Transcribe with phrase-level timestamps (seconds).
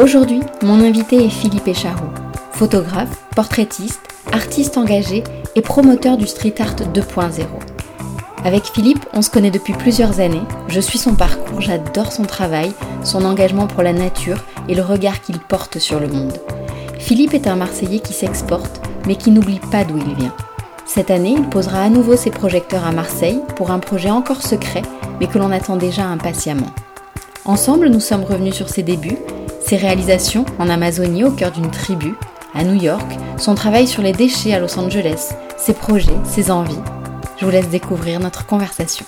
[0.00, 2.06] Aujourd'hui, mon invité est Philippe Écharou,
[2.52, 4.00] photographe, portraitiste,
[4.32, 5.22] artiste engagé
[5.54, 7.42] et promoteur du street art 2.0.
[8.42, 12.72] Avec Philippe, on se connaît depuis plusieurs années, je suis son parcours, j'adore son travail,
[13.04, 16.40] son engagement pour la nature et le regard qu'il porte sur le monde.
[16.98, 20.34] Philippe est un Marseillais qui s'exporte, mais qui n'oublie pas d'où il vient.
[20.86, 24.82] Cette année, il posera à nouveau ses projecteurs à Marseille pour un projet encore secret,
[25.20, 26.70] mais que l'on attend déjà impatiemment.
[27.44, 29.18] Ensemble, nous sommes revenus sur ses débuts,
[29.70, 32.16] ses réalisations en Amazonie au cœur d'une tribu,
[32.54, 36.80] à New York, son travail sur les déchets à Los Angeles, ses projets, ses envies.
[37.38, 39.06] Je vous laisse découvrir notre conversation.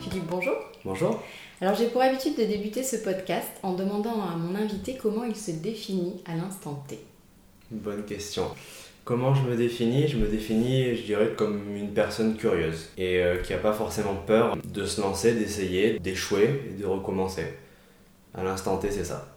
[0.00, 0.56] Philippe, bonjour.
[0.84, 1.22] Bonjour.
[1.62, 5.34] Alors j'ai pour habitude de débuter ce podcast en demandant à mon invité comment il
[5.34, 6.98] se définit à l'instant T.
[7.70, 8.50] Bonne question.
[9.04, 13.36] Comment je me définis Je me définis, je dirais, comme une personne curieuse et euh,
[13.36, 17.54] qui n'a pas forcément peur de se lancer, d'essayer, d'échouer et de recommencer.
[18.32, 19.28] À l'instant T, c'est ça.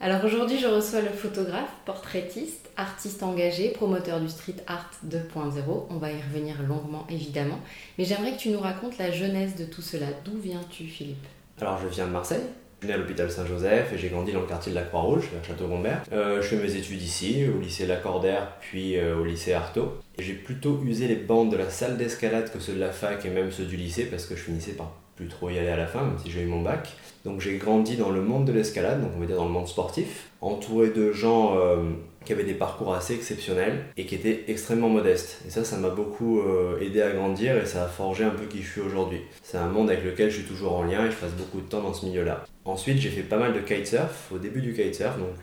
[0.00, 5.86] Alors aujourd'hui, je reçois le photographe, portraitiste, artiste engagé, promoteur du street art 2.0.
[5.88, 7.60] On va y revenir longuement, évidemment.
[7.96, 10.08] Mais j'aimerais que tu nous racontes la jeunesse de tout cela.
[10.26, 11.26] D'où viens-tu, Philippe?
[11.62, 12.44] Alors, je viens de Marseille.
[12.84, 15.42] Suis né à l'hôpital Saint-Joseph et j'ai grandi dans le quartier de la Croix-Rouge, à
[15.42, 16.02] Château-Gombert.
[16.12, 19.94] Euh, je fais mes études ici, au lycée Lacordaire, puis euh, au lycée Artaud.
[20.18, 23.30] J'ai plutôt usé les bandes de la salle d'escalade que ceux de la fac et
[23.30, 25.86] même ceux du lycée parce que je finissais par plus trop y aller à la
[25.86, 26.92] fin, même si j'ai eu mon bac.
[27.24, 29.66] Donc j'ai grandi dans le monde de l'escalade, donc on va dire dans le monde
[29.66, 31.84] sportif, entouré de gens euh,
[32.24, 35.40] qui avaient des parcours assez exceptionnels et qui étaient extrêmement modestes.
[35.46, 38.44] Et ça, ça m'a beaucoup euh, aidé à grandir et ça a forgé un peu
[38.44, 39.20] qui je suis aujourd'hui.
[39.42, 41.66] C'est un monde avec lequel je suis toujours en lien et je passe beaucoup de
[41.66, 42.44] temps dans ce milieu-là.
[42.66, 45.34] Ensuite, j'ai fait pas mal de kitesurf au début du kitesurf, donc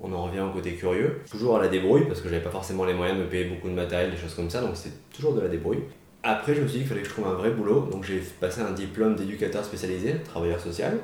[0.00, 1.20] on en revient au côté curieux.
[1.30, 3.68] Toujours à la débrouille parce que j'avais pas forcément les moyens de me payer beaucoup
[3.68, 5.82] de matériel, des choses comme ça, donc c'est toujours de la débrouille.
[6.24, 8.18] Après, je me suis dit qu'il fallait que je trouve un vrai boulot, donc j'ai
[8.40, 10.98] passé un diplôme d'éducateur spécialisé, travailleur social,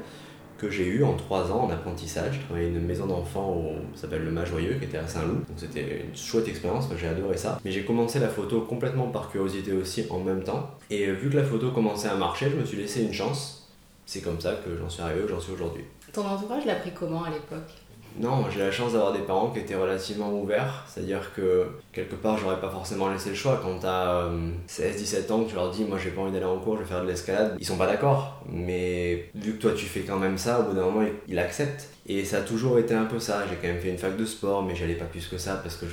[0.58, 2.36] que j'ai eu en trois ans en apprentissage.
[2.40, 3.64] Je travaillais une maison d'enfants,
[3.94, 5.44] ça s'appelle le Majoyeux, qui était à Saint-Loup.
[5.48, 7.60] Donc c'était une chouette expérience, j'ai adoré ça.
[7.64, 10.70] Mais j'ai commencé la photo complètement par curiosité aussi en même temps.
[10.90, 13.68] Et vu que la photo commençait à marcher, je me suis laissé une chance.
[14.06, 15.84] C'est comme ça que j'en suis arrivé j'en suis aujourd'hui.
[16.12, 17.72] Ton entourage l'a pris comment à l'époque?
[18.20, 22.36] Non, j'ai la chance d'avoir des parents qui étaient relativement ouverts, c'est-à-dire que quelque part
[22.38, 23.60] j'aurais pas forcément laissé le choix.
[23.62, 24.28] Quand t'as
[24.68, 26.88] 16-17 ans, que tu leur dis moi j'ai pas envie d'aller en cours, je vais
[26.88, 28.42] faire de l'escalade, ils sont pas d'accord.
[28.50, 31.88] Mais vu que toi tu fais quand même ça, au bout d'un moment ils acceptent.
[32.06, 33.44] Et ça a toujours été un peu ça.
[33.48, 35.76] J'ai quand même fait une fac de sport, mais j'allais pas plus que ça parce
[35.76, 35.84] que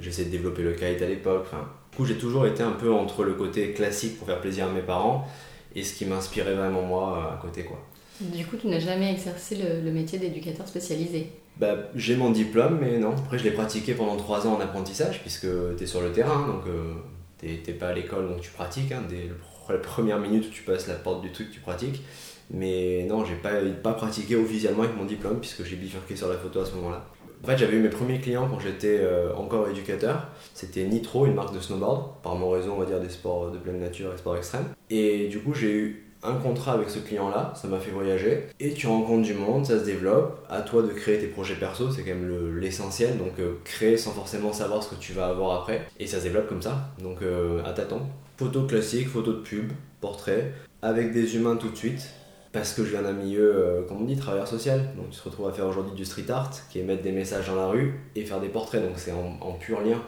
[0.00, 1.44] j'essayais de développer le kite à l'époque.
[1.46, 4.66] Enfin, du coup, j'ai toujours été un peu entre le côté classique pour faire plaisir
[4.66, 5.26] à mes parents
[5.74, 7.78] et ce qui m'inspirait vraiment moi à côté quoi.
[8.20, 11.30] Du coup, tu n'as jamais exercé le métier d'éducateur spécialisé?
[11.58, 13.12] Bah, j'ai mon diplôme, mais non.
[13.12, 15.46] Après, je l'ai pratiqué pendant trois ans en apprentissage, puisque
[15.76, 16.94] tu es sur le terrain, donc euh,
[17.38, 18.92] t'es pas à l'école, donc tu pratiques.
[18.92, 19.30] Hein, dès
[19.68, 22.02] la première minute où tu passes la porte du truc, tu pratiques.
[22.50, 26.36] Mais non, j'ai pas, pas pratiqué officiellement avec mon diplôme, puisque j'ai bifurqué sur la
[26.36, 27.04] photo à ce moment-là.
[27.42, 30.28] En fait, j'avais eu mes premiers clients quand j'étais euh, encore éducateur.
[30.54, 33.58] C'était Nitro, une marque de snowboard, par mon réseau, on va dire, des sports de
[33.58, 34.66] pleine nature et sports extrêmes.
[34.90, 38.72] Et du coup, j'ai eu un contrat avec ce client-là, ça m'a fait voyager, et
[38.72, 42.02] tu rencontres du monde, ça se développe, à toi de créer tes projets perso, c'est
[42.02, 45.86] quand même l'essentiel, donc euh, créer sans forcément savoir ce que tu vas avoir après,
[45.98, 48.02] et ça se développe comme ça, donc euh, à tâtons.
[48.36, 50.52] Photo classique, photo de pub, portrait,
[50.82, 52.08] avec des humains tout de suite,
[52.50, 55.24] parce que je viens d'un milieu, euh, comme on dit, travailleur social, donc tu te
[55.24, 57.94] retrouves à faire aujourd'hui du street art, qui est mettre des messages dans la rue
[58.16, 60.00] et faire des portraits, donc c'est en pur lien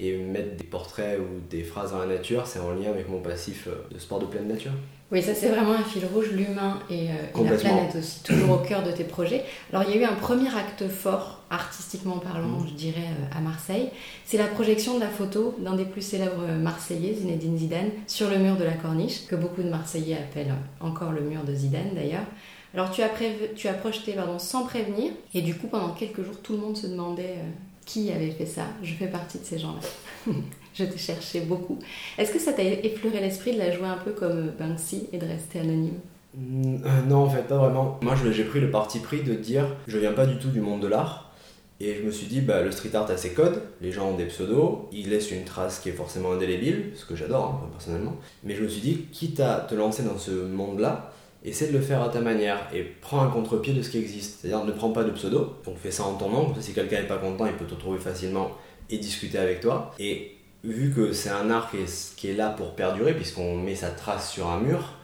[0.00, 3.20] et mettre des portraits ou des phrases dans la nature, c'est en lien avec mon
[3.20, 4.72] passif de sport de pleine nature.
[5.12, 8.64] Oui, ça c'est vraiment un fil rouge, l'humain et, euh, la planète aussi, toujours au
[8.64, 9.44] cœur de tes projets.
[9.72, 12.68] Alors il y a eu un premier acte fort, artistiquement parlant, mm.
[12.68, 13.90] je dirais, euh, à Marseille.
[14.24, 18.38] C'est la projection de la photo d'un des plus célèbres Marseillais, Zinedine Zidane, sur le
[18.38, 22.26] mur de la Corniche, que beaucoup de Marseillais appellent encore le mur de Zidane d'ailleurs.
[22.72, 23.10] Alors tu as,
[23.54, 26.76] tu as projeté pardon, sans prévenir, et du coup pendant quelques jours tout le monde
[26.76, 27.50] se demandait euh,
[27.84, 28.62] qui avait fait ça?
[28.82, 30.32] Je fais partie de ces gens-là.
[30.74, 31.78] je t'ai cherché beaucoup.
[32.18, 35.26] Est-ce que ça t'a effleuré l'esprit de la jouer un peu comme Banksy et de
[35.26, 35.98] rester anonyme?
[36.36, 37.98] Mm, euh, Non, en fait, pas vraiment.
[38.02, 40.80] Moi, j'ai pris le parti pris de dire je viens pas du tout du monde
[40.80, 41.32] de l'art,
[41.80, 44.16] Et je me suis dit, bah, le street art a ses codes, les gens ont
[44.16, 48.16] des pseudos, ils laissent une trace qui est forcément indélébile, ce que j'adore hein, personnellement.
[48.44, 51.13] Mais je me suis dit, quitte à te lancer dans ce monde-là,
[51.44, 54.40] essaie de le faire à ta manière et prends un contre-pied de ce qui existe.
[54.40, 57.06] C'est-à-dire ne prends pas de pseudo, donc fais ça en ton nom, si quelqu'un n'est
[57.06, 58.52] pas content, il peut te trouver facilement
[58.90, 59.94] et discuter avec toi.
[59.98, 63.74] Et vu que c'est un art qui est, qui est là pour perdurer, puisqu'on met
[63.74, 64.94] sa trace sur un mur,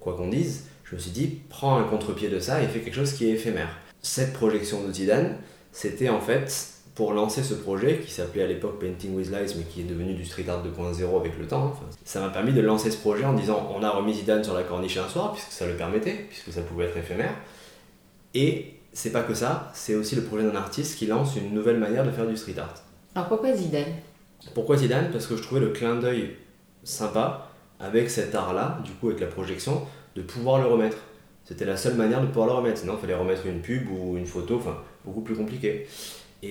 [0.00, 2.94] quoi qu'on dise, je me suis dit, prends un contre-pied de ça et fais quelque
[2.94, 3.76] chose qui est éphémère.
[4.02, 5.38] Cette projection de Zidane,
[5.72, 9.64] c'était en fait pour lancer ce projet qui s'appelait à l'époque Painting with Lies mais
[9.64, 11.74] qui est devenu du street art 2.0 avec le temps.
[12.04, 14.62] ça m'a permis de lancer ce projet en disant on a remis Zidane sur la
[14.62, 17.34] corniche un soir puisque ça le permettait, puisque ça pouvait être éphémère.
[18.32, 21.78] Et c'est pas que ça, c'est aussi le projet d'un artiste qui lance une nouvelle
[21.78, 22.74] manière de faire du street art.
[23.14, 23.92] Alors pourquoi Zidane?
[24.54, 25.10] Pourquoi Zidane?
[25.12, 26.34] Parce que je trouvais le clin d'œil
[26.82, 29.82] sympa avec cet art-là, du coup avec la projection,
[30.14, 30.96] de pouvoir le remettre.
[31.44, 32.78] C'était la seule manière de pouvoir le remettre.
[32.78, 35.86] Sinon, il fallait remettre une pub ou une photo, enfin, beaucoup plus compliqué.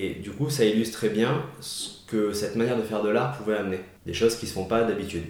[0.00, 3.56] Et du coup, ça illustrait bien ce que cette manière de faire de l'art pouvait
[3.56, 3.80] amener.
[4.04, 5.24] Des choses qui ne se font pas d'habitude.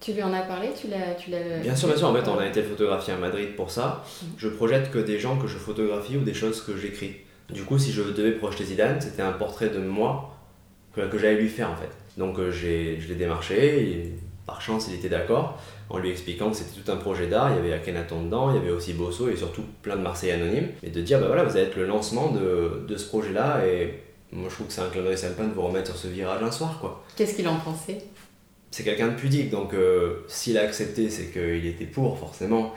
[0.00, 1.58] Tu lui en as parlé tu l'as, tu l'as...
[1.60, 2.08] Bien sûr, bien sûr.
[2.08, 4.04] En fait, on a été photographier à Madrid pour ça.
[4.22, 4.26] Mm.
[4.36, 7.16] Je projette que des gens que je photographie ou des choses que j'écris.
[7.50, 10.36] Du coup, si je devais projeter Zidane, c'était un portrait de moi
[10.94, 11.90] que, que j'allais lui faire en fait.
[12.18, 14.12] Donc euh, j'ai, je l'ai démarché, et
[14.46, 17.56] par chance il était d'accord en lui expliquant que c'était tout un projet d'art, il
[17.56, 20.68] y avait Akhenaton dedans, il y avait aussi Bosso et surtout plein de Marseillais anonymes,
[20.82, 23.94] et de dire bah voilà, vous allez être le lancement de, de ce projet-là, et
[24.32, 26.78] moi je trouve que c'est un sympa de vous remettre sur ce virage un soir
[26.80, 27.04] quoi.
[27.16, 27.98] Qu'est-ce qu'il en pensait?
[28.70, 32.74] C'est quelqu'un de pudique, donc euh, s'il a accepté, c'est qu'il était pour forcément.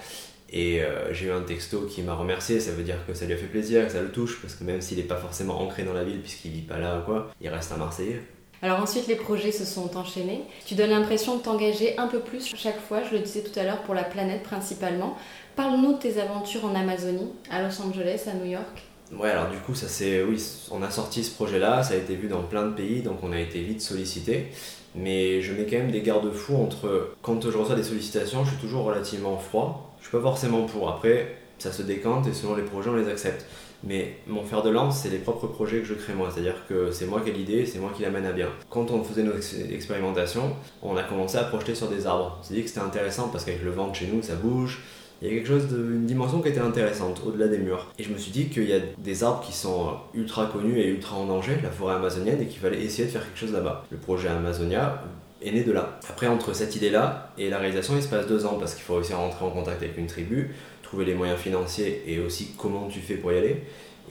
[0.54, 3.34] Et euh, j'ai eu un texto qui m'a remercié, ça veut dire que ça lui
[3.34, 5.84] a fait plaisir, que ça le touche, parce que même s'il n'est pas forcément ancré
[5.84, 8.22] dans la ville puisqu'il vit pas là ou quoi, il reste un Marseillais.
[8.62, 10.44] Alors ensuite, les projets se sont enchaînés.
[10.66, 13.64] Tu donnes l'impression de t'engager un peu plus chaque fois, je le disais tout à
[13.64, 15.18] l'heure, pour la planète principalement.
[15.56, 18.84] Parle-nous de tes aventures en Amazonie, à Los Angeles, à New York.
[19.12, 20.24] Ouais, alors du coup, ça c'est.
[20.24, 20.42] Oui,
[20.72, 23.32] on a sorti ce projet-là, ça a été vu dans plein de pays, donc on
[23.32, 24.48] a été vite sollicité.
[24.96, 27.16] Mais je mets quand même des garde-fous entre.
[27.22, 29.94] Quand je reçois des sollicitations, je suis toujours relativement froid.
[30.00, 30.90] Je suis pas forcément pour.
[30.90, 33.46] Après, ça se décante et selon les projets, on les accepte.
[33.84, 36.30] Mais mon fer de lance, c'est les propres projets que je crée moi.
[36.32, 38.50] C'est-à-dire que c'est moi qui ai l'idée, c'est moi qui l'amène à bien.
[38.70, 42.38] Quand on faisait nos expérimentations, on a commencé à projeter sur des arbres.
[42.40, 44.82] On s'est dit que c'était intéressant parce qu'avec le vent de chez nous, ça bouge.
[45.22, 47.88] Il y a quelque chose d'une dimension qui était intéressante au-delà des murs.
[48.00, 50.88] Et je me suis dit qu'il y a des arbres qui sont ultra connus et
[50.88, 53.86] ultra en danger, la forêt amazonienne, et qu'il fallait essayer de faire quelque chose là-bas.
[53.92, 55.04] Le projet Amazonia
[55.44, 56.00] est né de là.
[56.10, 58.96] Après, entre cette idée-là et la réalisation, il se passe deux ans parce qu'il faut
[58.96, 62.88] réussir à rentrer en contact avec une tribu, trouver les moyens financiers et aussi comment
[62.88, 63.64] tu fais pour y aller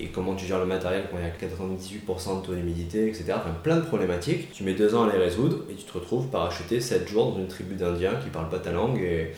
[0.02, 3.25] et comment tu gères le matériel quand il y a 98% de taux d'humidité, etc.
[3.37, 4.52] Enfin, plein de problématiques.
[4.52, 7.38] Tu mets deux ans à les résoudre et tu te retrouves parachuté 7 jours dans
[7.38, 9.32] une tribu d'Indiens qui parlent pas ta langue et,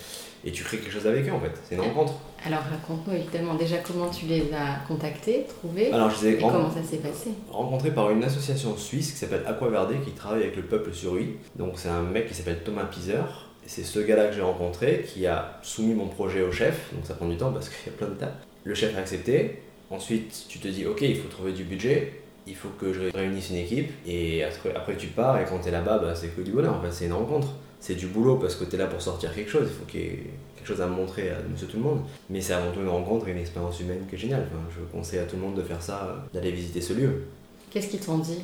[0.45, 1.53] et, tu crées quelque chose avec eux en fait.
[1.69, 2.15] C'est une rencontre.
[2.45, 6.41] Alors raconte-nous évidemment déjà comment tu les as contactés, trouvés Alors, je les ai et
[6.41, 7.31] comment ça s'est passé?
[7.51, 11.37] Rencontrés par une association suisse qui s'appelle Aquaverde qui travaille avec le peuple sur lui.
[11.57, 15.27] Donc c'est un mec qui s'appelle Thomas Pizer c'est ce gars-là que j'ai rencontré qui
[15.27, 17.97] a soumis mon projet au chef, donc ça prend du temps parce qu'il y a
[17.97, 18.33] plein de tas.
[18.65, 19.63] Le chef a accepté.
[19.93, 23.51] Ensuite, tu te dis, ok, il faut trouver du budget, il faut que je réunisse
[23.51, 26.51] une équipe, et après, tu pars, et quand tu es là-bas, bah, c'est que du
[26.51, 27.49] bonheur, en fait, c'est une rencontre.
[27.79, 30.01] C'est du boulot parce que tu es là pour sortir quelque chose, il faut qu'il
[30.01, 32.03] y ait quelque chose à montrer à monsieur tout le monde.
[32.31, 34.47] Mais c'est avant tout une rencontre et une expérience humaine qui est géniale.
[34.71, 37.25] je conseille à tout le monde de faire ça, d'aller visiter ce lieu.
[37.71, 38.39] Qu'est-ce qu'ils t'ont dit,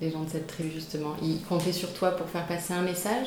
[0.00, 1.16] les gens de cette tribu, justement?
[1.20, 3.26] Ils comptaient sur toi pour faire passer un message?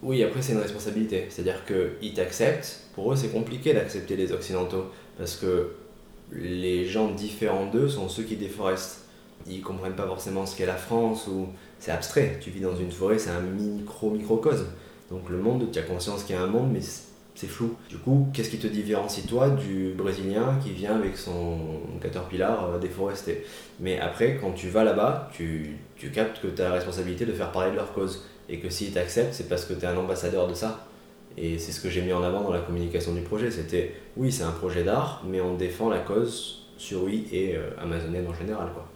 [0.00, 1.26] Oui, après c'est une responsabilité.
[1.28, 2.82] C'est-à-dire qu'ils t'acceptent.
[2.94, 4.86] Pour eux, c'est compliqué d'accepter les Occidentaux.
[5.18, 5.72] Parce que
[6.32, 9.04] les gens différents d'eux sont ceux qui déforestent.
[9.46, 12.38] Ils comprennent pas forcément ce qu'est la France ou c'est abstrait.
[12.40, 14.66] Tu vis dans une forêt, c'est un micro-microcosme.
[15.10, 16.80] Donc le monde, tu as conscience qu'il y a un monde, mais
[17.34, 17.74] c'est flou.
[17.88, 21.58] Du coup, qu'est-ce qui te différencie toi du Brésilien qui vient avec son
[22.00, 23.44] caterpillar euh, déforesté?
[23.80, 27.32] Mais après, quand tu vas là-bas, tu, tu captes que tu as la responsabilité de
[27.32, 29.96] faire parler de leur cause et que s'ils t'acceptent, c'est parce que tu es un
[29.96, 30.86] ambassadeur de ça.
[31.36, 33.50] Et c'est ce que j'ai mis en avant dans la communication du projet.
[33.50, 37.70] C'était, oui, c'est un projet d'art, mais on défend la cause sur oui et euh,
[37.80, 38.68] amazonienne en général.
[38.72, 38.86] Quoi.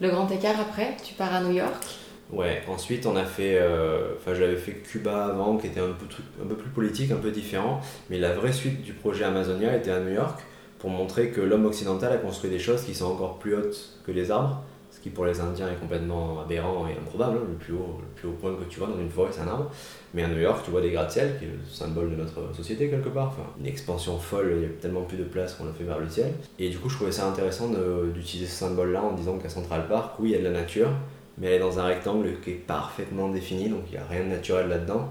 [0.00, 1.84] Le grand écart après, tu pars à New York?
[2.32, 6.06] Ouais, ensuite on a fait, euh, enfin j'avais fait Cuba avant, qui était un peu,
[6.42, 9.90] un peu plus politique, un peu différent, mais la vraie suite du projet Amazonia était
[9.90, 10.40] à New York
[10.78, 14.12] pour montrer que l'homme occidental a construit des choses qui sont encore plus hautes que
[14.12, 14.62] les arbres
[15.02, 17.38] qui pour les Indiens est complètement aberrant et improbable.
[17.38, 17.46] Hein.
[17.48, 19.70] Le, plus haut, le point que tu vois dans une forêt, c'est un arbre.
[20.14, 22.88] Mais à New York, tu vois des gratte-ciel, qui est le symbole de notre société
[22.88, 23.34] quelque part.
[23.58, 26.08] Une expansion folle, il y a tellement plus de place qu'on l'a fait vers le
[26.08, 26.32] ciel.
[26.58, 27.68] Et du coup, je trouvais ça intéressant
[28.14, 30.90] d'utiliser ce symbole-là en disant qu'à Central Park, oui, il y a de la nature,
[31.38, 34.24] mais elle est dans un rectangle qui est parfaitement défini, donc il n'y a rien
[34.24, 35.08] de naturel là-dedans.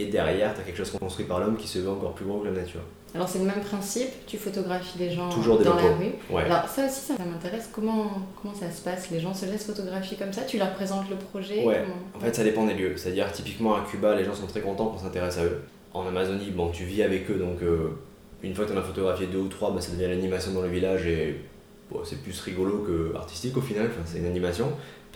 [0.00, 2.38] Et derrière, tu as quelque chose construit par l'homme qui se veut encore plus gros
[2.40, 2.80] que la nature.
[3.14, 6.12] Alors c'est le même principe, tu photographies les gens Toujours des dans la rue.
[6.30, 6.42] Ouais.
[6.44, 7.68] Alors ça aussi, ça, ça m'intéresse.
[7.72, 9.10] Comment, comment ça se passe?
[9.10, 10.42] Les gens se laissent photographier comme ça?
[10.42, 11.64] Tu leur présentes le projet?
[11.64, 11.82] Ouais.
[11.84, 12.92] comment- En fait, ça dépend des lieux.
[12.96, 15.62] C'est-à-dire, typiquement à Cuba, les gens sont très contents qu'on s'intéresse à eux.
[15.94, 17.88] En Amazonie, bon, tu vis avec eux, donc euh,
[18.42, 20.60] une fois que tu en as photographié deux ou trois, bah, ça devient l'animation dans
[20.62, 21.40] le village et
[21.90, 23.86] bon, c'est plus rigolo que artistique au final.
[23.86, 24.66] Enfin, c'est une animation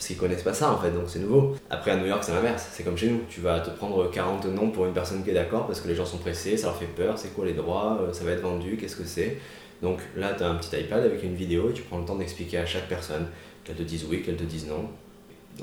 [0.03, 1.55] parce qu'ils connaissent pas ça en fait, donc c'est nouveau.
[1.71, 2.67] Après, à New York, c'est l'inverse.
[2.73, 3.21] C'est comme chez nous.
[3.29, 5.95] Tu vas te prendre 40 noms pour une personne qui est d'accord parce que les
[5.95, 7.17] gens sont pressés, ça leur fait peur.
[7.19, 9.39] C'est quoi les droits Euh, Ça va être vendu Qu'est-ce que c'est?
[9.81, 12.17] Donc là, tu as un petit iPad avec une vidéo et tu prends le temps
[12.17, 13.27] d'expliquer à chaque personne
[13.63, 14.89] qu'elle te dise oui, qu'elle te dise non.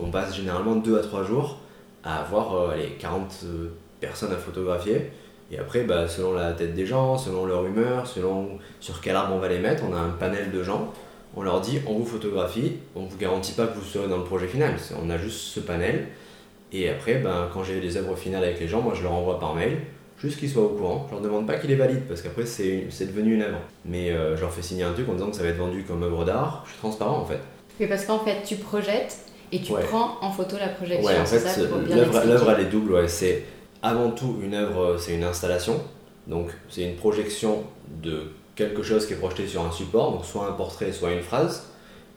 [0.02, 1.58] On passe généralement 2 à 3 jours
[2.06, 3.68] à avoir euh, allez, 40 euh,
[4.00, 5.12] personnes à photographier.
[5.52, 9.36] Et après, bah, selon la tête des gens, selon leur humeur, selon sur quel arbre
[9.36, 10.94] on va les mettre, on a un panel de gens.
[11.36, 14.24] On leur dit on vous photographie, on vous garantit pas que vous serez dans le
[14.24, 14.76] projet final.
[15.04, 16.08] On a juste ce panel.
[16.72, 19.40] Et après, ben, quand j'ai les œuvres finales avec les gens, moi je leur envoie
[19.40, 19.78] par mail,
[20.22, 21.06] juste qu'ils soient au courant.
[21.10, 23.60] Je leur demande pas qu'ils les valident parce qu'après c'est devenu une œuvre.
[23.86, 25.84] Mais euh, je leur fais signer un truc en disant que ça va être vendu
[25.84, 26.64] comme œuvre d'art.
[26.66, 27.40] Je suis transparent en fait.
[27.80, 29.18] Oui, parce qu'en fait, tu projettes
[29.52, 29.84] et tu Ouais.
[29.84, 31.08] prends en photo la projection.
[31.08, 31.40] Ouais, en fait,
[32.28, 32.94] l'œuvre, elle est double.
[32.94, 33.08] Ouais.
[33.08, 33.46] C'est
[33.82, 35.80] avant tout une œuvre, c'est une installation.
[36.28, 37.64] Donc, c'est une projection
[38.04, 38.24] de
[38.60, 41.64] quelque chose qui est projeté sur un support, donc soit un portrait, soit une phrase.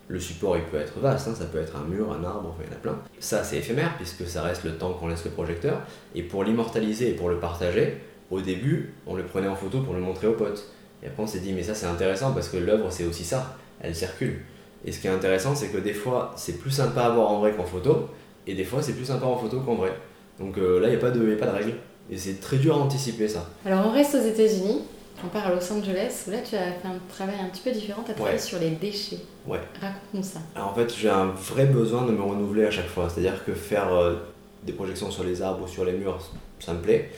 [0.08, 2.64] Le support, il peut être vaste, hein, ça peut être un mur, un arbre, enfin,
[2.64, 2.98] il y en a plein.
[3.20, 5.80] Ça, c'est éphémère, puisque ça reste le temps qu'on laisse le projecteur.
[6.14, 7.98] Et pour l'immortaliser et pour le partager,
[8.30, 10.64] au début, on le prenait en photo pour le montrer aux potes.
[11.02, 13.56] Et après, on s'est dit, mais ça, c'est intéressant, parce que l'œuvre, c'est aussi ça.
[13.80, 14.40] Elle circule.
[14.84, 17.38] Et ce qui est intéressant, c'est que des fois, c'est plus sympa à voir en
[17.38, 18.08] vrai qu'en photo,
[18.48, 19.92] et des fois, c'est plus sympa en photo qu'en vrai.
[20.40, 21.74] Donc euh, là, il n'y a, pas de- y a pas de règle.
[22.10, 23.48] Et c'est très dur à anticiper ça.
[23.64, 24.82] Alors, on reste aux États-Unis.
[25.24, 27.70] On part à Los Angeles où là, tu as fait un travail un petit peu
[27.70, 28.02] différent.
[28.04, 28.42] Tu as travaillé Ouais.
[28.42, 29.18] sur les déchets.
[29.46, 29.60] Ouais.
[29.80, 30.40] Raconte-nous ça.
[30.54, 33.08] Alors, en fait, j'ai un vrai besoin de me renouveler à chaque fois.
[33.08, 34.14] C'est-à-dire que faire euh,
[34.64, 36.18] des projections sur les arbres ou sur les murs,
[36.58, 37.10] ça me plaît.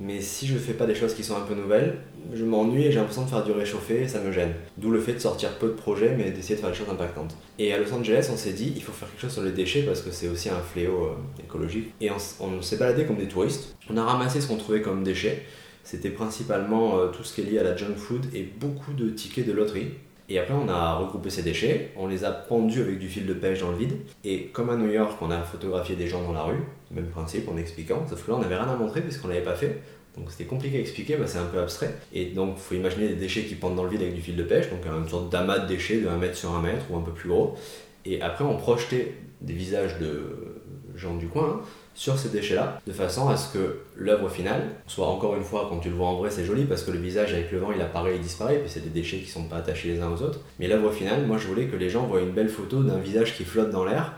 [0.00, 1.98] Mais si je fais pas des choses qui sont un peu nouvelles,
[2.32, 4.54] je m'ennuie et j'ai l'impression de faire du réchauffé et ça me gêne.
[4.78, 7.36] D'où le fait de sortir peu de projets mais d'essayer de faire des choses impactantes.
[7.58, 9.82] Et à Los Angeles, on s'est dit, il faut faire quelque chose sur les déchets
[9.82, 11.92] parce que c'est aussi un fléau euh, écologique.
[12.00, 13.76] Et on, on s'est baladé comme des touristes.
[13.90, 15.44] On a ramassé ce qu'on trouvait comme déchets.
[15.84, 19.10] C'était principalement euh, tout ce qui est lié à la junk food et beaucoup de
[19.10, 19.88] tickets de loterie.
[20.28, 23.34] Et après, on a regroupé ces déchets, on les a pendus avec du fil de
[23.34, 23.94] pêche dans le vide.
[24.24, 26.60] Et comme à New York, on a photographié des gens dans la rue,
[26.90, 29.56] même principe en expliquant, sauf que là, on n'avait rien à montrer puisqu'on l'avait pas
[29.56, 29.82] fait.
[30.16, 31.94] Donc c'était compliqué à expliquer, bah, c'est un peu abstrait.
[32.12, 34.36] Et donc, il faut imaginer des déchets qui pendent dans le vide avec du fil
[34.36, 36.96] de pêche, donc une sorte d'amas de déchets de 1 mètre sur 1 mètre ou
[36.96, 37.56] un peu plus gros.
[38.04, 40.60] Et après, on projetait des visages de
[40.96, 45.06] gens du coin hein, sur ces déchets-là, de façon à ce que l'œuvre finale soit
[45.06, 47.34] encore une fois, quand tu le vois en vrai, c'est joli parce que le visage
[47.34, 49.88] avec le vent il apparaît et disparaît, puis c'est des déchets qui sont pas attachés
[49.88, 50.40] les uns aux autres.
[50.58, 53.36] Mais l'œuvre finale, moi je voulais que les gens voient une belle photo d'un visage
[53.36, 54.14] qui flotte dans l'air,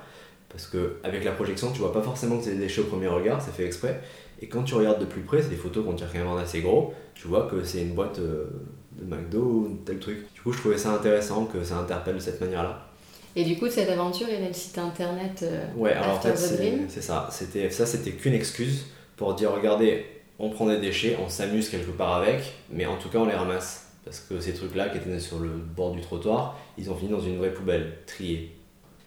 [0.49, 3.09] parce que avec la projection, tu vois pas forcément que c'est des déchets au premier
[3.09, 4.01] regard, c'est fait exprès.
[4.41, 6.61] Et quand tu regardes de plus près, c'est des photos qu'on tire quand même assez
[6.61, 8.47] gros, tu vois que c'est une boîte euh,
[8.93, 10.33] de McDo ou tel truc.
[10.33, 12.89] Du coup, je trouvais ça intéressant que ça interpelle de cette manière-là.
[13.37, 16.17] Et du coup, cette aventure, il y a le site internet euh, Ouais, alors en
[16.17, 16.85] After fait, the c'est Dream.
[16.89, 17.29] c'est ça.
[17.31, 18.87] C'était ça, c'était qu'une excuse
[19.17, 20.05] pour dire regardez,
[20.39, 23.35] on prend des déchets, on s'amuse quelque part avec, mais en tout cas, on les
[23.35, 23.81] ramasse.
[24.05, 27.21] Parce que ces trucs-là qui étaient sur le bord du trottoir, ils ont fini dans
[27.21, 28.53] une vraie poubelle, triée.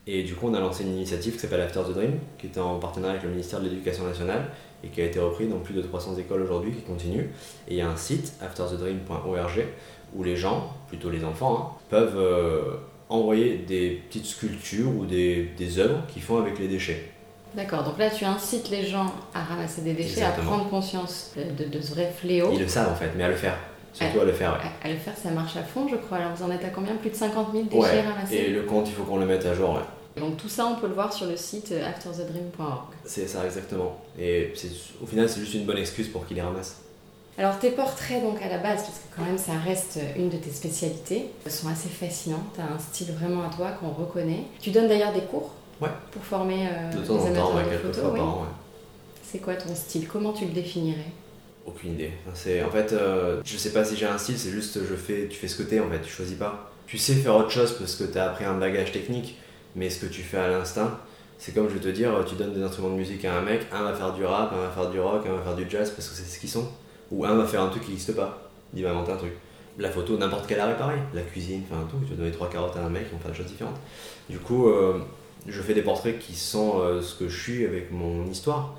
[0.07, 2.59] Et du coup, on a lancé une initiative qui s'appelle After the Dream, qui était
[2.61, 4.49] en partenariat avec le ministère de l'Éducation nationale
[4.83, 7.29] et qui a été repris dans plus de 300 écoles aujourd'hui, qui continue.
[7.67, 9.65] Et il y a un site, afterthedream.org,
[10.15, 12.61] où les gens, plutôt les enfants, hein, peuvent euh,
[13.09, 17.09] envoyer des petites sculptures ou des, des œuvres qu'ils font avec les déchets.
[17.55, 20.51] D'accord, donc là tu incites les gens à ramasser des déchets, Exactement.
[20.51, 22.49] à prendre conscience de, de- de ce vrai fléau.
[22.53, 23.57] Ils le savent en fait, mais à le faire.
[23.93, 24.69] Surtout à le faire, ouais.
[24.83, 26.17] À, à le faire, ça marche à fond, je crois.
[26.17, 26.93] Alors vous en êtes à combien?
[26.97, 28.35] Plus de 50 000 déchets Ouais, ramassés?
[28.35, 30.21] et le compte, il faut qu'on le mette à jour, ouais.
[30.21, 32.93] Donc tout ça, on peut le voir sur le site euh, afterthedream.org.
[33.05, 33.97] C'est ça, exactement.
[34.19, 34.53] Et
[35.01, 36.81] au final, c'est juste une bonne excuse pour qu'ils les ramassent.
[37.37, 40.37] Alors tes portraits, donc à la base, parce que quand même ça reste une de
[40.37, 42.43] tes spécialités, sont assez fascinants.
[42.55, 44.43] Tu as un style vraiment à toi qu'on reconnaît.
[44.59, 45.89] Tu donnes d'ailleurs des cours Ouais.
[46.11, 47.99] pour former euh, De les temps en temps, amateurs ouais, de quelques photo.
[48.01, 48.17] fois oui.
[48.19, 48.47] par an, ouais.
[49.21, 50.07] C'est quoi ton style?
[50.07, 51.11] Comment tu le définirais?
[51.67, 52.11] Aucune idée.
[52.33, 55.27] C'est en fait, euh, je sais pas si j'ai un style, c'est juste je fais,
[55.29, 56.71] tu fais ce que t'es en fait, tu choisis pas.
[56.87, 59.37] Tu sais faire autre chose parce que t'as appris un bagage technique,
[59.75, 60.97] mais ce que tu fais à l'instinct,
[61.37, 63.61] c'est comme je vais te dire, tu donnes des instruments de musique à un mec,
[63.71, 65.91] un va faire du rap, un va faire du rock, un va faire du jazz
[65.91, 66.65] parce que c'est ce qu'ils sont,
[67.11, 69.33] ou un va faire un truc qui n'existe pas, il va inventer un truc.
[69.79, 72.49] La photo, n'importe quel art est pareil, la cuisine, enfin tout, tu vas donner trois
[72.49, 73.79] carottes à un mec, ils vont faire des choses différentes.
[74.29, 74.99] Du coup, euh,
[75.47, 78.75] je fais des portraits qui sont euh, ce que je suis avec mon histoire.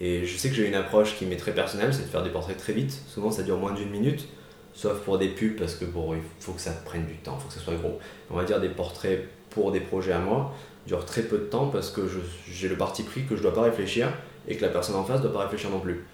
[0.00, 2.30] Et je sais que j'ai une approche qui m'est très personnelle, c'est de faire des
[2.30, 2.98] portraits très vite.
[3.08, 4.26] Souvent, ça dure moins d'une minute,
[4.72, 7.42] sauf pour des pubs, parce que pour, il faut que ça prenne du temps, il
[7.42, 7.98] faut que ça soit gros.
[8.30, 10.54] On va dire des portraits pour des projets à moi
[10.86, 12.02] durent très peu de temps parce que
[12.50, 14.08] j'ai le parti pris que je dois pas réfléchir
[14.48, 16.04] et que la personne en face doit pas réfléchir non plus.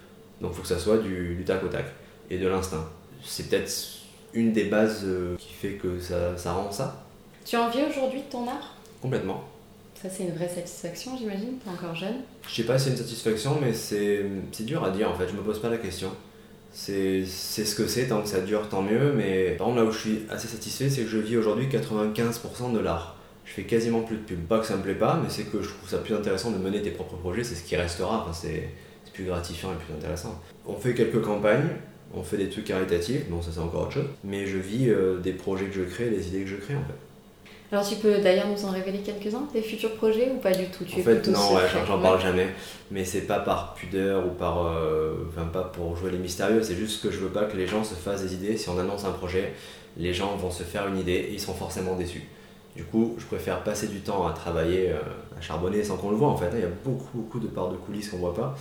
[0.44, 1.86] Donc, il faut que ça soit du, du tac au tac
[2.28, 2.86] et de l'instinct.
[3.24, 3.72] c'est peut-être
[4.34, 7.06] une des bases euh, qui fait que ça, ça rend ça.
[7.46, 8.74] Tu en vis aujourd'hui de ton art?
[9.00, 9.42] Complètement.
[10.02, 11.54] Ça, c'est une vraie satisfaction, j'imagine.
[11.64, 12.16] T'es encore jeune?
[12.46, 14.26] Je sais pas si c'est une satisfaction, mais c'est
[14.60, 15.28] dur à dire en fait.
[15.28, 16.10] Je me pose pas la question.
[16.72, 19.14] C'est ce que c'est, tant que ça dure, tant mieux.
[19.14, 22.74] Mais par contre, là où je suis assez satisfait, c'est que je vis aujourd'hui 95%
[22.74, 23.16] de l'art.
[23.46, 24.40] Je fais quasiment plus de pub.
[24.40, 26.58] Pas que ça me plaît pas, mais c'est que je trouve ça plus intéressant de
[26.58, 27.44] mener tes propres projets.
[27.44, 28.22] C'est ce qui restera.
[28.22, 28.68] Enfin, c'est
[29.14, 30.38] plus gratifiant et plus intéressant.
[30.66, 31.68] On fait quelques campagnes.
[32.16, 35.18] On fait des trucs caritatifs, bon ça c'est encore autre chose, mais je vis euh,
[35.18, 36.94] des projets que je crée, des idées que je crée en fait.
[37.74, 40.84] Alors tu peux d'ailleurs nous en révéler quelques-uns, tes futurs projets ou pas du tout?
[40.84, 42.46] Tu En fait, non, ouais, j'en parle jamais.
[42.92, 44.64] Mais c'est pas par pudeur ou par.
[44.64, 47.66] euh, Enfin, pas pour jouer les mystérieux, c'est juste que je veux pas que les
[47.66, 48.56] gens se fassent des idées.
[48.56, 49.52] Si on annonce un projet,
[49.96, 52.22] les gens vont se faire une idée et ils sont forcément déçus.
[52.76, 54.98] Du coup, je préfère passer du temps à travailler, euh,
[55.36, 56.50] à charbonner sans qu'on le voit en fait.
[56.52, 58.56] Il y a beaucoup, beaucoup de parts de coulisses qu'on voit pas.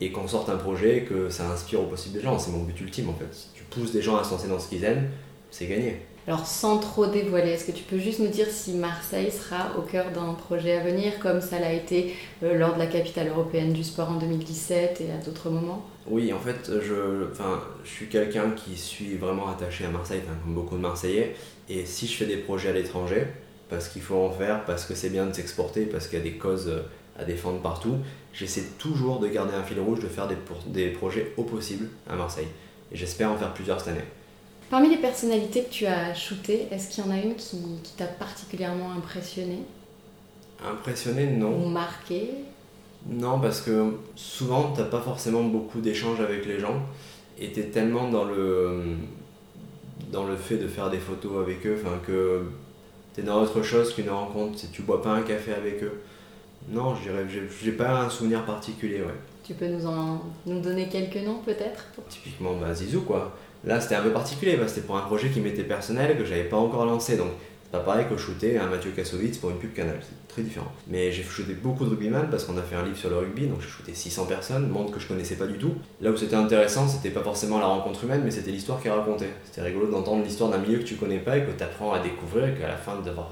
[0.00, 2.38] Et qu'on sorte un projet, que ça inspire au possible des gens.
[2.38, 3.32] C'est mon but ultime en fait.
[3.32, 5.08] Si tu pousses des gens à se lancer dans ce qu'ils aiment,
[5.50, 6.00] c'est gagné.
[6.26, 9.82] Alors sans trop dévoiler, est-ce que tu peux juste nous dire si Marseille sera au
[9.82, 13.74] cœur d'un projet à venir comme ça l'a été euh, lors de la capitale européenne
[13.74, 15.84] du sport en 2017 et à d'autres moments?
[16.06, 20.36] Oui, en fait, je, enfin, je suis quelqu'un qui suis vraiment attaché à Marseille, enfin,
[20.42, 21.36] comme beaucoup de Marseillais.
[21.68, 23.26] Et si je fais des projets à l'étranger,
[23.68, 26.24] parce qu'il faut en faire, parce que c'est bien de s'exporter, parce qu'il y a
[26.24, 26.72] des causes
[27.18, 27.96] à défendre partout,
[28.32, 31.88] j'essaie toujours de garder un fil rouge, de faire des, pour- des projets au possible
[32.10, 32.48] à Marseille.
[32.92, 34.04] Et j'espère en faire plusieurs cette année.
[34.70, 37.92] Parmi les personnalités que tu as shootées, est-ce qu'il y en a une qui, qui
[37.96, 39.58] t'a particulièrement impressionné
[40.64, 41.64] Impressionné, non.
[41.64, 42.30] ou marqué
[43.08, 46.80] Non, parce que souvent, t'as pas forcément beaucoup d'échanges avec les gens
[47.38, 48.82] et t'es tellement dans le,
[50.12, 52.42] dans le fait de faire des photos avec eux, enfin que
[53.14, 56.00] t'es dans autre chose qu'une rencontre, si tu bois pas un café avec eux.
[56.68, 57.24] Non, je dirais,
[57.62, 59.14] j'ai- pas un souvenir particulier, ouais.
[59.42, 61.84] Tu peux nous en nous donner quelques noms peut-être?
[62.08, 63.36] Typiquement, bah, Zizou, quoi.
[63.64, 66.56] Là, c'était un peu particulier, c'était pour un projet qui m'était personnel, que j'avais pas
[66.56, 67.28] encore lancé, donc
[67.64, 70.70] c'est pas pareil que shooter un Mathieu Kassovitz pour une pub canal, c'est très différent.
[70.88, 73.46] Mais j'ai shooté beaucoup de rugbyman parce qu'on a fait un livre sur le rugby,
[73.46, 75.72] donc j'ai shooté 600 personnes, monde que je connaissais pas du tout.
[76.00, 78.90] Là où c'était intéressant, c'était pas forcément la rencontre humaine, mais c'était l'histoire qui est
[78.92, 79.28] racontée.
[79.44, 81.98] C'était rigolo d'entendre l'histoire d'un milieu que tu connais pas et que tu apprends à
[82.00, 83.30] découvrir, et qu'à la fin d'avoir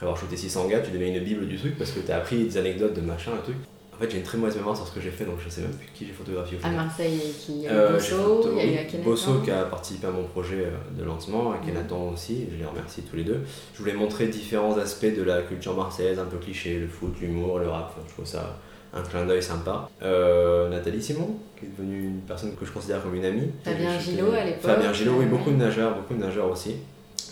[0.00, 2.16] après avoir shooté 600 gars, tu deviens une bible du truc parce que tu as
[2.16, 3.56] appris des anecdotes de machin, un truc.
[3.94, 5.60] En fait, j'ai une très mauvaise mémoire sur ce que j'ai fait, donc je sais
[5.60, 6.70] même plus qui j'ai photographié au À.
[6.70, 9.10] Marseille, il y a eu Euh, Bosso, photo- il y a eu oui, Akhenaton.
[9.10, 13.02] Bosso qui a participé à mon projet euh, de lancement, Akhenaton aussi, je les remercie
[13.02, 13.40] tous les deux.
[13.74, 17.58] Je voulais montrer différents aspects de la culture marseillaise, un peu cliché, le foot, l'humour,
[17.58, 18.56] le rap, Enfin, je trouve ça
[18.94, 19.90] un clin d'œil sympa.
[20.02, 23.50] Euh, Nathalie Simon, qui est devenue une personne que je considère comme une amie.
[23.64, 24.62] Fabien Gillot, à l'époque.
[24.62, 26.76] Fabien Gillot, oui, beaucoup de nageurs, beaucoup de nageurs aussi.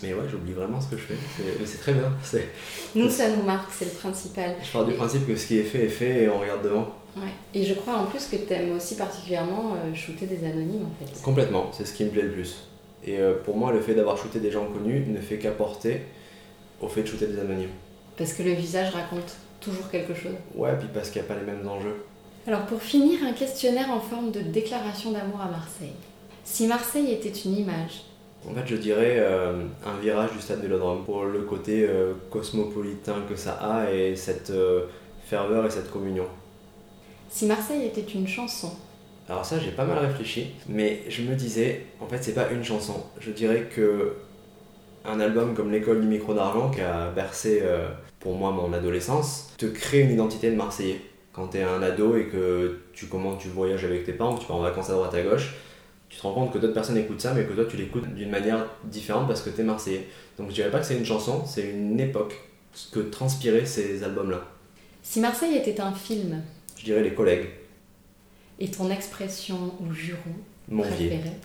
[0.03, 1.15] Mais ouais, j'oublie vraiment ce que je fais.
[1.37, 2.11] C'est- Mais c'est très bien.
[2.95, 4.55] Nous, ça nous marque, c'est le principal.
[4.63, 6.87] Je pars du principe que ce qui est fait est fait et on regarde devant.
[7.17, 7.31] Ouais.
[7.53, 11.05] Et je crois en plus que tu aimes aussi particulièrement euh, shooter des anonymes en
[11.05, 11.21] fait.
[11.21, 12.57] Complètement, c'est ce qui me plaît le plus.
[13.03, 16.01] Et euh, pour moi, le fait d'avoir shooté des gens connus ne fait qu'apporter
[16.81, 17.69] au fait de shooter des anonymes.
[18.17, 20.33] Parce que le visage raconte toujours quelque chose.
[20.55, 22.03] Ouais, puis parce qu'il n'y a pas les mêmes enjeux.
[22.47, 25.93] Alors pour finir, un questionnaire en forme de déclaration d'amour à Marseille.
[26.45, 28.03] Si Marseille était une image,
[28.47, 33.17] En fait, je dirais euh, un virage du stade Vélodrome pour le côté euh, cosmopolitain
[33.27, 34.85] que ça a et cette euh,
[35.25, 36.25] ferveur et cette communion.
[37.29, 38.71] si Marseille était une chanson,
[39.27, 42.63] Alors ça, j'ai pas mal réfléchi, mais je me disais, en fait, c'est pas une
[42.63, 43.03] chanson.
[43.19, 44.13] Je dirais que
[45.05, 47.63] un album comme L'école du micro d'argent, qui a bercé
[48.19, 51.01] pour moi mon adolescence, te crée une identité de Marseillais.
[51.31, 54.47] Quand t'es un ado et que tu commences, tu voyages avec tes parents, que tu
[54.47, 55.53] pars en vacances à droite à gauche,
[56.09, 58.29] tu te rends compte que d'autres personnes écoutent ça, mais que toi tu l'écoutes d'une
[58.29, 60.07] manière différente parce que t'es Marseillais.
[60.37, 62.33] Donc je dirais pas que c'est une chanson, c'est une époque,
[62.73, 64.41] ce que transpiraient ces albums-là.
[65.03, 66.41] si Marseille était un film,
[66.77, 67.47] Je dirais les collègues,
[68.59, 70.19] et ton expression ou juron
[70.67, 71.09] mon vieux.
[71.09, 71.35] préférée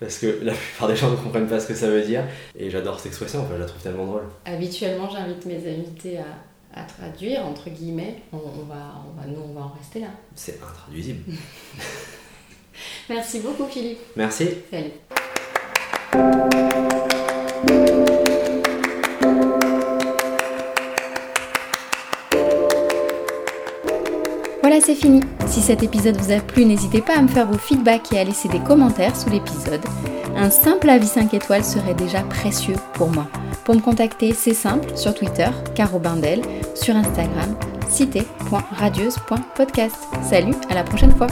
[0.00, 2.24] Parce que la plupart des gens ne comprennent pas ce que ça veut dire.
[2.56, 4.22] Et j'adore cette expression, enfin, je la trouve tellement drôle.
[4.44, 8.22] Habituellement, j'invite mes invités à, à traduire, entre guillemets.
[8.32, 10.08] On, on va, on va, nous, on va en rester là.
[10.36, 11.24] C'est intraduisible.
[13.10, 13.98] Merci beaucoup, Philippe.
[14.16, 14.48] Merci.
[14.70, 14.92] Salut.
[24.60, 25.22] Voilà, c'est fini.
[25.46, 28.24] Si cet épisode vous a plu, n'hésitez pas à me faire vos feedbacks et à
[28.24, 29.80] laisser des commentaires sous l'épisode.
[30.36, 33.26] Un simple avis 5 étoiles serait déjà précieux pour moi.
[33.64, 36.42] Pour me contacter, c'est simple, sur Twitter, Caro Bindel,
[36.74, 37.56] sur Instagram,
[37.88, 39.96] cité.radieuse.podcast.
[40.22, 41.28] Salut, à la prochaine fois